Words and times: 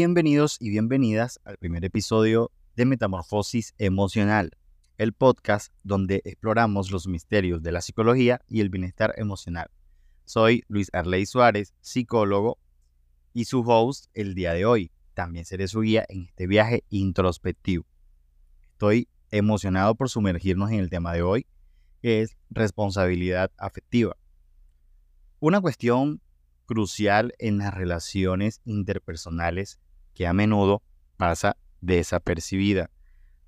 Bienvenidos 0.00 0.58
y 0.60 0.70
bienvenidas 0.70 1.40
al 1.44 1.56
primer 1.56 1.84
episodio 1.84 2.52
de 2.76 2.84
Metamorfosis 2.84 3.74
Emocional, 3.78 4.52
el 4.96 5.12
podcast 5.12 5.72
donde 5.82 6.22
exploramos 6.24 6.92
los 6.92 7.08
misterios 7.08 7.64
de 7.64 7.72
la 7.72 7.80
psicología 7.80 8.40
y 8.46 8.60
el 8.60 8.68
bienestar 8.68 9.12
emocional. 9.16 9.72
Soy 10.24 10.62
Luis 10.68 10.88
Arley 10.92 11.26
Suárez, 11.26 11.74
psicólogo 11.80 12.60
y 13.32 13.46
su 13.46 13.62
host 13.62 14.06
el 14.14 14.36
día 14.36 14.52
de 14.52 14.66
hoy. 14.66 14.92
También 15.14 15.44
seré 15.44 15.66
su 15.66 15.80
guía 15.80 16.06
en 16.08 16.26
este 16.26 16.46
viaje 16.46 16.84
introspectivo. 16.90 17.84
Estoy 18.70 19.08
emocionado 19.32 19.96
por 19.96 20.10
sumergirnos 20.10 20.70
en 20.70 20.78
el 20.78 20.90
tema 20.90 21.12
de 21.12 21.22
hoy, 21.22 21.44
que 22.02 22.22
es 22.22 22.36
responsabilidad 22.50 23.50
afectiva. 23.58 24.16
Una 25.40 25.60
cuestión 25.60 26.22
crucial 26.66 27.34
en 27.40 27.58
las 27.58 27.74
relaciones 27.74 28.60
interpersonales 28.64 29.80
que 30.18 30.26
a 30.26 30.32
menudo 30.32 30.82
pasa 31.16 31.56
desapercibida, 31.80 32.90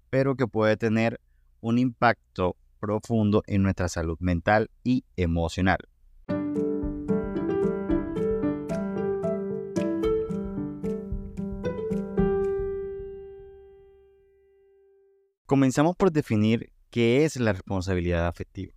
pero 0.08 0.36
que 0.36 0.46
puede 0.46 0.76
tener 0.76 1.20
un 1.60 1.78
impacto 1.78 2.56
profundo 2.78 3.42
en 3.48 3.64
nuestra 3.64 3.88
salud 3.88 4.16
mental 4.20 4.70
y 4.84 5.04
emocional. 5.16 5.78
Comenzamos 15.46 15.96
por 15.96 16.12
definir 16.12 16.72
qué 16.90 17.24
es 17.24 17.34
la 17.40 17.52
responsabilidad 17.52 18.28
afectiva. 18.28 18.74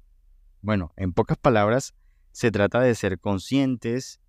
Bueno, 0.62 0.92
en 0.96 1.14
pocas 1.14 1.38
palabras, 1.38 1.94
se 2.32 2.50
trata 2.50 2.82
de 2.82 2.96
ser 2.96 3.20
conscientes 3.20 4.20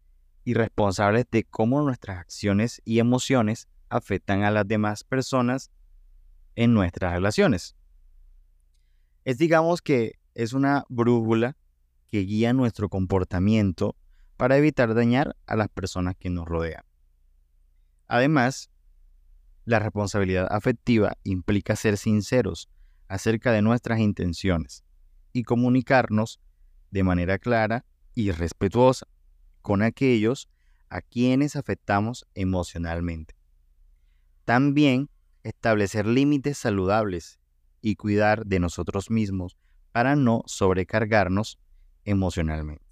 y 0.44 0.54
responsables 0.54 1.26
de 1.30 1.44
cómo 1.44 1.80
nuestras 1.82 2.18
acciones 2.18 2.82
y 2.84 2.98
emociones 2.98 3.68
afectan 3.88 4.42
a 4.42 4.50
las 4.50 4.68
demás 4.68 5.04
personas 5.04 5.70
en 6.54 6.74
nuestras 6.74 7.12
relaciones. 7.12 7.76
Es 9.24 9.38
digamos 9.38 9.80
que 9.80 10.18
es 10.34 10.52
una 10.52 10.84
brújula 10.88 11.56
que 12.06 12.20
guía 12.20 12.52
nuestro 12.52 12.88
comportamiento 12.88 13.96
para 14.36 14.56
evitar 14.58 14.94
dañar 14.94 15.36
a 15.46 15.56
las 15.56 15.68
personas 15.68 16.14
que 16.16 16.28
nos 16.28 16.46
rodean. 16.46 16.84
Además, 18.06 18.70
la 19.64 19.78
responsabilidad 19.78 20.46
afectiva 20.50 21.16
implica 21.22 21.74
ser 21.74 21.96
sinceros 21.96 22.68
acerca 23.08 23.52
de 23.52 23.62
nuestras 23.62 24.00
intenciones 24.00 24.84
y 25.32 25.44
comunicarnos 25.44 26.40
de 26.90 27.02
manera 27.02 27.38
clara 27.38 27.84
y 28.14 28.30
respetuosa 28.30 29.06
con 29.64 29.80
aquellos 29.80 30.50
a 30.90 31.00
quienes 31.00 31.56
afectamos 31.56 32.26
emocionalmente. 32.34 33.34
También 34.44 35.08
establecer 35.42 36.04
límites 36.04 36.58
saludables 36.58 37.40
y 37.80 37.96
cuidar 37.96 38.44
de 38.44 38.60
nosotros 38.60 39.10
mismos 39.10 39.56
para 39.90 40.16
no 40.16 40.42
sobrecargarnos 40.44 41.58
emocionalmente. 42.04 42.84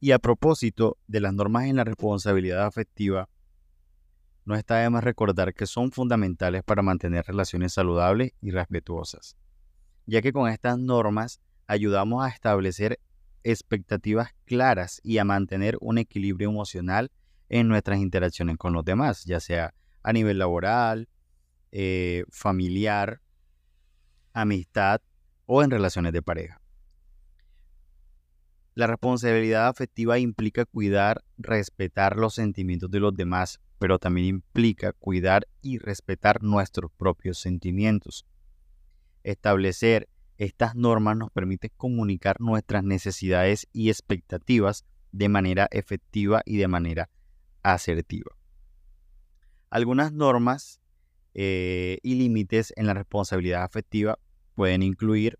Y 0.00 0.10
a 0.10 0.18
propósito 0.18 0.98
de 1.06 1.20
las 1.20 1.32
normas 1.32 1.66
en 1.66 1.76
la 1.76 1.84
responsabilidad 1.84 2.66
afectiva, 2.66 3.28
no 4.44 4.56
está 4.56 4.78
de 4.78 4.90
más 4.90 5.04
recordar 5.04 5.54
que 5.54 5.66
son 5.66 5.92
fundamentales 5.92 6.64
para 6.64 6.82
mantener 6.82 7.24
relaciones 7.26 7.74
saludables 7.74 8.32
y 8.40 8.50
respetuosas, 8.50 9.36
ya 10.04 10.20
que 10.20 10.32
con 10.32 10.50
estas 10.50 10.80
normas 10.80 11.40
ayudamos 11.68 12.24
a 12.24 12.28
establecer 12.28 12.98
expectativas 13.44 14.30
claras 14.44 15.00
y 15.02 15.18
a 15.18 15.24
mantener 15.24 15.76
un 15.80 15.98
equilibrio 15.98 16.48
emocional 16.48 17.10
en 17.48 17.68
nuestras 17.68 17.98
interacciones 17.98 18.56
con 18.56 18.72
los 18.72 18.84
demás, 18.84 19.24
ya 19.24 19.40
sea 19.40 19.74
a 20.02 20.12
nivel 20.12 20.38
laboral, 20.38 21.08
eh, 21.70 22.24
familiar, 22.30 23.20
amistad 24.32 25.00
o 25.46 25.62
en 25.62 25.70
relaciones 25.70 26.12
de 26.12 26.22
pareja. 26.22 26.60
La 28.74 28.86
responsabilidad 28.86 29.68
afectiva 29.68 30.18
implica 30.18 30.64
cuidar, 30.64 31.22
respetar 31.36 32.16
los 32.16 32.34
sentimientos 32.34 32.90
de 32.90 33.00
los 33.00 33.14
demás, 33.14 33.60
pero 33.78 33.98
también 33.98 34.26
implica 34.26 34.92
cuidar 34.92 35.46
y 35.60 35.78
respetar 35.78 36.42
nuestros 36.42 36.90
propios 36.92 37.38
sentimientos. 37.38 38.24
Establecer 39.24 40.08
estas 40.42 40.74
normas 40.74 41.16
nos 41.16 41.30
permiten 41.30 41.70
comunicar 41.76 42.40
nuestras 42.40 42.82
necesidades 42.82 43.68
y 43.72 43.90
expectativas 43.90 44.84
de 45.12 45.28
manera 45.28 45.68
efectiva 45.70 46.42
y 46.44 46.56
de 46.56 46.66
manera 46.66 47.10
asertiva. 47.62 48.32
Algunas 49.70 50.12
normas 50.12 50.80
eh, 51.34 51.98
y 52.02 52.16
límites 52.16 52.72
en 52.76 52.88
la 52.88 52.94
responsabilidad 52.94 53.62
afectiva 53.62 54.18
pueden 54.56 54.82
incluir 54.82 55.38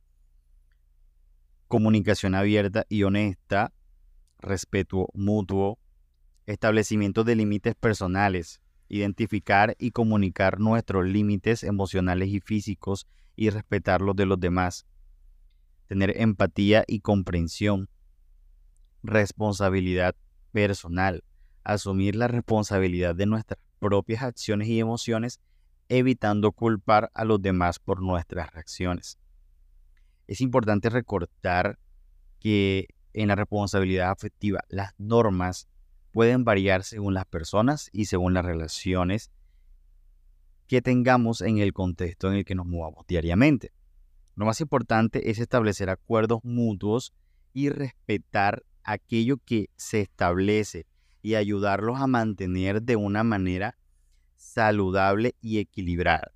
comunicación 1.66 2.36
abierta 2.36 2.84
y 2.88 3.02
honesta, 3.02 3.72
respeto 4.38 5.08
mutuo, 5.14 5.80
establecimiento 6.46 7.24
de 7.24 7.34
límites 7.34 7.74
personales, 7.74 8.60
identificar 8.88 9.74
y 9.80 9.90
comunicar 9.90 10.60
nuestros 10.60 11.06
límites 11.06 11.64
emocionales 11.64 12.28
y 12.28 12.38
físicos 12.38 13.08
y 13.34 13.50
respetar 13.50 14.00
los 14.00 14.14
de 14.14 14.26
los 14.26 14.38
demás, 14.38 14.86
tener 15.88 16.20
empatía 16.20 16.84
y 16.86 17.00
comprensión, 17.00 17.88
responsabilidad 19.02 20.14
personal, 20.52 21.24
asumir 21.64 22.16
la 22.16 22.28
responsabilidad 22.28 23.14
de 23.14 23.26
nuestras 23.26 23.58
propias 23.78 24.22
acciones 24.22 24.68
y 24.68 24.78
emociones, 24.78 25.40
evitando 25.88 26.52
culpar 26.52 27.10
a 27.14 27.24
los 27.24 27.42
demás 27.42 27.78
por 27.78 28.00
nuestras 28.00 28.50
reacciones. 28.52 29.18
Es 30.26 30.40
importante 30.40 30.88
recordar 30.88 31.78
que 32.38 32.88
en 33.12 33.28
la 33.28 33.34
responsabilidad 33.34 34.10
afectiva 34.10 34.60
las 34.68 34.94
normas 34.98 35.68
pueden 36.12 36.44
variar 36.44 36.84
según 36.84 37.14
las 37.14 37.26
personas 37.26 37.88
y 37.92 38.06
según 38.06 38.34
las 38.34 38.44
relaciones 38.44 39.30
que 40.66 40.80
tengamos 40.80 41.40
en 41.42 41.58
el 41.58 41.72
contexto 41.72 42.28
en 42.28 42.38
el 42.38 42.44
que 42.44 42.54
nos 42.54 42.66
movamos 42.66 43.06
diariamente. 43.06 43.72
Lo 44.34 44.46
más 44.46 44.60
importante 44.60 45.30
es 45.30 45.38
establecer 45.38 45.90
acuerdos 45.90 46.40
mutuos 46.42 47.12
y 47.52 47.68
respetar 47.68 48.64
aquello 48.82 49.36
que 49.44 49.68
se 49.76 50.00
establece 50.00 50.86
y 51.20 51.34
ayudarlos 51.34 52.00
a 52.00 52.06
mantener 52.06 52.82
de 52.82 52.96
una 52.96 53.22
manera 53.24 53.78
saludable 54.36 55.36
y 55.40 55.58
equilibrada. 55.58 56.32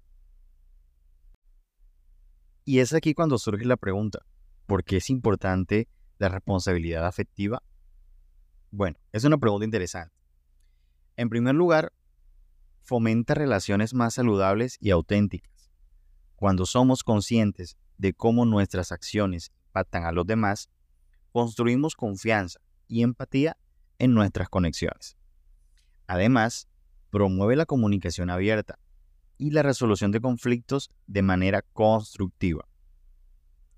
Y 2.65 2.81
es 2.81 2.93
aquí 2.93 3.15
cuando 3.15 3.39
surge 3.39 3.65
la 3.65 3.77
pregunta, 3.77 4.21
¿por 4.67 4.85
qué 4.85 4.99
es 4.99 5.09
importante 5.11 5.89
la 6.19 6.29
responsabilidad 6.29 7.07
afectiva? 7.07 7.63
Bueno, 8.71 8.99
es 9.13 9.25
una 9.25 9.39
pregunta 9.39 9.65
interesante. 9.65 10.15
En 11.17 11.29
primer 11.29 11.55
lugar, 11.55 11.93
fomenta 12.83 13.35
relaciones 13.35 13.95
más 13.95 14.15
saludables 14.15 14.77
y 14.81 14.91
auténticas. 14.91 15.71
Cuando 16.35 16.67
somos 16.67 17.03
conscientes 17.03 17.79
de 17.99 18.13
cómo 18.13 18.45
nuestras 18.45 18.93
acciones 18.93 19.53
impactan 19.69 20.05
a 20.05 20.13
los 20.13 20.27
demás, 20.27 20.71
construimos 21.33 21.95
confianza 21.97 22.61
y 22.89 23.03
empatía 23.03 23.57
en 23.99 24.15
nuestras 24.15 24.49
conexiones. 24.49 25.17
Además, 26.07 26.69
promueve 27.11 27.57
la 27.57 27.67
comunicación 27.67 28.31
abierta 28.31 28.79
y 29.39 29.51
la 29.51 29.63
resolución 29.63 30.13
de 30.13 30.21
conflictos 30.21 30.91
de 31.07 31.23
manera 31.23 31.63
constructiva. 31.63 32.69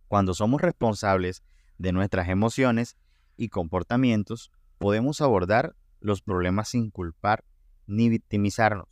Cuando 0.08 0.34
somos 0.34 0.60
responsables 0.60 1.42
de 1.78 1.92
nuestras 1.92 2.28
emociones 2.28 2.96
y 3.36 3.48
comportamientos, 3.48 4.50
podemos 4.78 5.20
abordar 5.20 5.76
los 6.00 6.22
problemas 6.22 6.68
sin 6.68 6.90
culpar 6.90 7.44
ni 7.86 8.08
victimizarnos. 8.08 8.88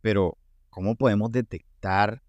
Pero, 0.00 0.38
¿cómo 0.70 0.96
podemos 0.96 1.30
detectar 1.30 2.23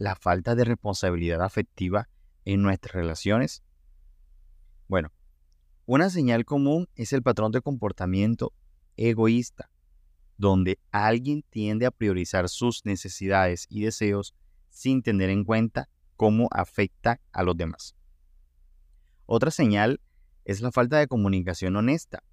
la 0.00 0.16
falta 0.16 0.54
de 0.54 0.64
responsabilidad 0.64 1.42
afectiva 1.42 2.08
en 2.46 2.62
nuestras 2.62 2.94
relaciones? 2.94 3.62
Bueno, 4.88 5.12
una 5.84 6.08
señal 6.08 6.46
común 6.46 6.88
es 6.94 7.12
el 7.12 7.22
patrón 7.22 7.52
de 7.52 7.60
comportamiento 7.60 8.54
egoísta, 8.96 9.70
donde 10.38 10.78
alguien 10.90 11.44
tiende 11.50 11.84
a 11.84 11.90
priorizar 11.90 12.48
sus 12.48 12.86
necesidades 12.86 13.66
y 13.68 13.82
deseos 13.82 14.34
sin 14.70 15.02
tener 15.02 15.28
en 15.28 15.44
cuenta 15.44 15.90
cómo 16.16 16.48
afecta 16.50 17.20
a 17.30 17.42
los 17.42 17.58
demás. 17.58 17.94
Otra 19.26 19.50
señal 19.50 20.00
es 20.46 20.62
la 20.62 20.72
falta 20.72 20.98
de 20.98 21.08
comunicación 21.08 21.76
honesta. 21.76 22.24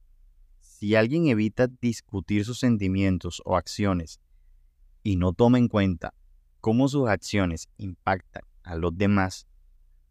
Si 0.62 0.96
alguien 0.96 1.28
evita 1.28 1.68
discutir 1.68 2.46
sus 2.46 2.60
sentimientos 2.60 3.42
o 3.44 3.58
acciones 3.58 4.22
y 5.04 5.18
no 5.18 5.34
toma 5.34 5.58
en 5.58 5.68
cuenta 5.68 6.14
cómo 6.68 6.90
sus 6.90 7.08
acciones 7.08 7.70
impactan 7.78 8.44
a 8.62 8.76
los 8.76 8.98
demás, 8.98 9.48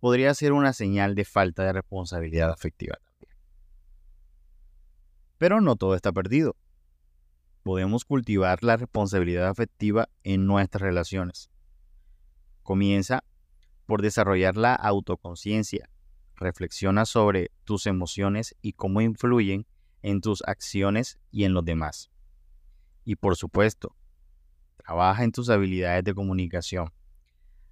podría 0.00 0.32
ser 0.32 0.54
una 0.54 0.72
señal 0.72 1.14
de 1.14 1.26
falta 1.26 1.64
de 1.64 1.74
responsabilidad 1.74 2.50
afectiva 2.50 2.96
también. 2.96 3.36
Pero 5.36 5.60
no 5.60 5.76
todo 5.76 5.94
está 5.94 6.12
perdido. 6.12 6.56
podemos 7.62 8.06
cultivar 8.06 8.64
la 8.64 8.78
responsabilidad 8.78 9.48
afectiva 9.48 10.08
en 10.24 10.46
nuestras 10.46 10.80
relaciones. 10.80 11.50
Comienza 12.62 13.22
por 13.84 14.00
desarrollar 14.00 14.56
la 14.56 14.74
autoconciencia. 14.74 15.90
Reflexiona 16.36 17.04
sobre 17.04 17.50
tus 17.64 17.86
emociones 17.86 18.56
y 18.62 18.72
cómo 18.72 19.02
influyen 19.02 19.66
en 20.00 20.22
tus 20.22 20.42
acciones 20.46 21.18
y 21.30 21.44
en 21.44 21.52
los 21.52 21.66
demás. 21.66 22.10
Y 23.04 23.16
por 23.16 23.36
supuesto, 23.36 23.94
trabaja 24.86 25.24
en 25.24 25.32
tus 25.32 25.50
habilidades 25.50 26.04
de 26.04 26.14
comunicación. 26.14 26.92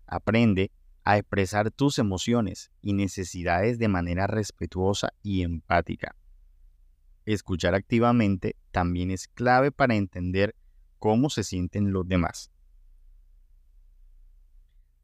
Aprende 0.06 0.72
a 1.05 1.16
expresar 1.16 1.70
tus 1.70 1.99
emociones 1.99 2.72
y 2.82 2.93
necesidades 2.93 3.78
de 3.78 3.88
manera 3.88 4.26
respetuosa 4.26 5.12
y 5.22 5.43
empática. 5.43 6.16
Escuchar 7.25 7.75
activamente 7.75 8.56
también 8.72 9.11
es 9.11 9.28
clave 9.28 9.70
para 9.70 9.94
entender 9.94 10.56
cómo 10.99 11.31
se 11.31 11.44
sienten 11.44 11.93
los 11.93 12.06
demás. 12.08 12.50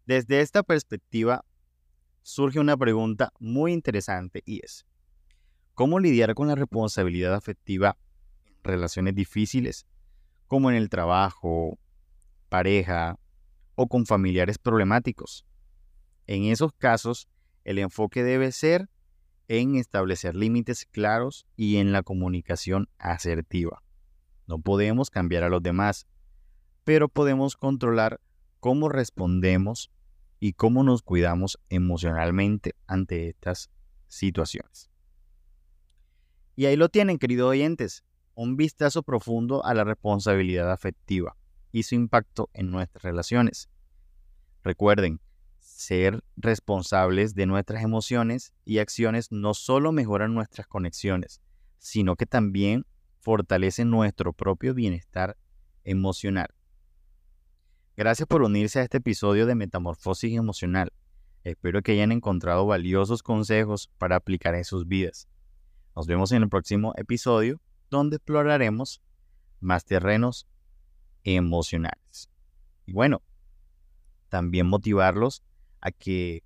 Desde 0.07 0.41
esta 0.41 0.65
perspectiva 0.65 1.45
surge 2.23 2.59
una 2.59 2.77
pregunta 2.77 3.33
muy 3.39 3.73
interesante 3.73 4.43
y 4.45 4.65
es, 4.65 4.85
¿cómo 5.75 6.01
lidiar 6.01 6.35
con 6.35 6.49
la 6.49 6.57
responsabilidad 6.57 7.35
afectiva 7.35 7.97
en 8.47 8.65
relaciones 8.65 9.15
difíciles, 9.15 9.87
como 10.49 10.71
en 10.71 10.77
el 10.77 10.89
trabajo, 10.91 11.79
pareja 12.51 13.19
o 13.77 13.89
con 13.89 14.05
familiares 14.05 14.59
problemáticos? 14.59 15.47
En 16.27 16.45
esos 16.45 16.73
casos, 16.75 17.29
el 17.65 17.79
enfoque 17.79 18.23
debe 18.23 18.53
ser 18.53 18.91
en 19.49 19.77
establecer 19.77 20.37
límites 20.37 20.85
claros 20.85 21.47
y 21.57 21.79
en 21.79 21.93
la 21.93 22.03
comunicación 22.03 22.89
asertiva. 22.99 23.83
No 24.47 24.61
podemos 24.61 25.11
cambiar 25.11 25.45
a 25.45 25.49
los 25.49 25.63
demás, 25.63 26.07
pero 26.85 27.09
podemos 27.09 27.57
controlar 27.57 28.21
cómo 28.61 28.89
respondemos 28.89 29.91
y 30.39 30.53
cómo 30.53 30.85
nos 30.85 31.03
cuidamos 31.03 31.59
emocionalmente 31.69 32.75
ante 32.87 33.29
estas 33.29 33.71
situaciones. 34.09 34.91
Y 36.57 36.67
ahí 36.67 36.77
lo 36.77 36.89
tienen, 36.89 37.19
queridos 37.19 37.51
oyentes, 37.51 38.05
un 38.35 38.57
vistazo 38.57 39.03
profundo 39.03 39.65
a 39.65 39.75
la 39.75 39.85
responsabilidad 39.85 40.71
afectiva 40.71 41.37
y 41.73 41.85
su 41.85 41.95
impacto 41.95 42.51
en 42.53 42.71
nuestras 42.71 43.03
relaciones. 43.03 43.69
Recuerden, 44.63 45.21
ser 45.59 46.23
responsables 46.37 47.35
de 47.35 47.47
nuestras 47.47 47.83
emociones 47.83 48.53
y 48.65 48.79
acciones 48.79 49.33
no 49.33 49.55
solo 49.55 49.93
mejoran 49.93 50.35
nuestras 50.35 50.67
conexiones, 50.67 51.41
sino 51.79 52.17
que 52.17 52.27
también 52.27 52.85
fortalecen 53.21 53.91
nuestro 53.91 54.33
propio 54.33 54.75
bienestar 54.75 55.37
emocional. 55.85 56.49
Gracias 57.97 58.27
por 58.27 58.43
unirse 58.43 58.81
a 58.81 58.83
este 58.83 58.99
episodio 58.99 59.47
de 59.47 59.55
Metamorfosis 59.55 60.37
Emocional. 60.37 60.93
Espero 61.45 61.83
que 61.83 61.93
hayan 61.93 62.13
encontrado 62.13 62.67
valiosos 62.67 63.23
consejos 63.23 63.91
para 63.99 64.17
aplicar 64.17 64.55
en 64.55 64.65
sus 64.65 64.87
vidas. 64.87 65.29
Nos 65.97 66.07
vemos 66.07 66.33
en 66.33 66.43
el 66.43 66.49
próximo 66.49 66.93
episodio 66.97 67.61
donde 67.91 68.17
exploraremos 68.17 69.03
más 69.61 69.85
terrenos 69.85 70.47
emocionales. 71.25 72.31
Y 72.87 72.93
bueno, 72.93 73.23
también 74.29 74.67
motivarlos 74.67 75.43
a 75.81 75.91
que 75.91 76.43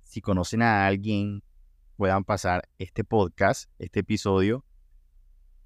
si 0.00 0.20
conocen 0.20 0.62
a 0.62 0.86
alguien 0.86 1.42
puedan 1.96 2.24
pasar 2.24 2.68
este 2.78 3.04
podcast, 3.04 3.70
este 3.78 4.00
episodio, 4.00 4.64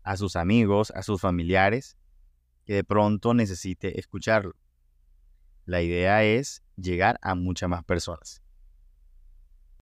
a 0.03 0.17
sus 0.17 0.37
amigos, 0.37 0.93
a 0.93 1.03
sus 1.03 1.21
familiares, 1.21 1.97
que 2.65 2.75
de 2.75 2.85
pronto 2.85 3.35
necesite 3.35 3.99
escucharlo. 3.99 4.55
La 5.65 5.83
idea 5.83 6.23
es 6.23 6.63
llegar 6.77 7.19
a 7.23 7.35
muchas 7.35 7.69
más 7.69 7.85
personas. 7.85 8.43